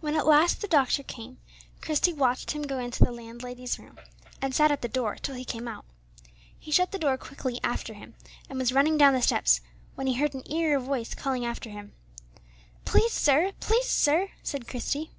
[0.00, 1.36] When at last the doctor came,
[1.80, 4.00] Christie watched him go into the landlady's room
[4.42, 5.84] and sat at the door till he came out.
[6.58, 8.16] He shut the door quickly after him,
[8.48, 9.60] and was running down the steps,
[9.94, 11.92] when he heard an eager voice calling after him.
[12.84, 15.12] "Please, sir, please, sir," said Christie.